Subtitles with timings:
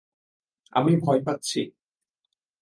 [0.73, 1.61] আমি ভয় পাচ্ছি।